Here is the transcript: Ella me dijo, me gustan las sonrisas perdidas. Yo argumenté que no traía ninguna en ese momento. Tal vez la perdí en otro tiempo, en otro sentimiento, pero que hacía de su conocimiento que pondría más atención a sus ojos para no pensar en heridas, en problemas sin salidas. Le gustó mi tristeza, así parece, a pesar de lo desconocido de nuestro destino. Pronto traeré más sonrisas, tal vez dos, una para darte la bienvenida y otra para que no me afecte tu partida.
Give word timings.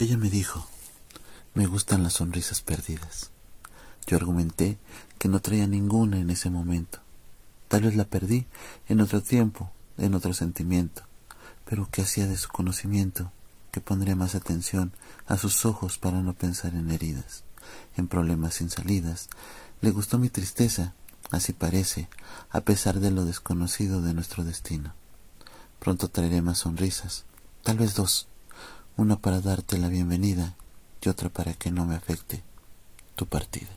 Ella 0.00 0.16
me 0.16 0.30
dijo, 0.30 0.64
me 1.54 1.66
gustan 1.66 2.04
las 2.04 2.12
sonrisas 2.12 2.60
perdidas. 2.62 3.32
Yo 4.06 4.16
argumenté 4.16 4.78
que 5.18 5.26
no 5.26 5.40
traía 5.40 5.66
ninguna 5.66 6.20
en 6.20 6.30
ese 6.30 6.50
momento. 6.50 7.00
Tal 7.66 7.82
vez 7.82 7.96
la 7.96 8.04
perdí 8.04 8.46
en 8.86 9.00
otro 9.00 9.24
tiempo, 9.24 9.72
en 9.96 10.14
otro 10.14 10.34
sentimiento, 10.34 11.02
pero 11.64 11.90
que 11.90 12.02
hacía 12.02 12.28
de 12.28 12.36
su 12.36 12.48
conocimiento 12.48 13.32
que 13.72 13.80
pondría 13.80 14.14
más 14.14 14.36
atención 14.36 14.92
a 15.26 15.36
sus 15.36 15.66
ojos 15.66 15.98
para 15.98 16.22
no 16.22 16.32
pensar 16.32 16.76
en 16.76 16.92
heridas, 16.92 17.42
en 17.96 18.06
problemas 18.06 18.54
sin 18.54 18.70
salidas. 18.70 19.28
Le 19.80 19.90
gustó 19.90 20.16
mi 20.16 20.30
tristeza, 20.30 20.94
así 21.32 21.52
parece, 21.52 22.08
a 22.50 22.60
pesar 22.60 23.00
de 23.00 23.10
lo 23.10 23.24
desconocido 23.24 24.00
de 24.00 24.14
nuestro 24.14 24.44
destino. 24.44 24.94
Pronto 25.80 26.06
traeré 26.06 26.40
más 26.40 26.58
sonrisas, 26.58 27.24
tal 27.64 27.78
vez 27.78 27.96
dos, 27.96 28.28
una 28.98 29.16
para 29.16 29.40
darte 29.40 29.78
la 29.78 29.86
bienvenida 29.88 30.56
y 31.00 31.08
otra 31.08 31.28
para 31.28 31.54
que 31.54 31.70
no 31.70 31.86
me 31.86 31.94
afecte 31.94 32.42
tu 33.14 33.26
partida. 33.26 33.68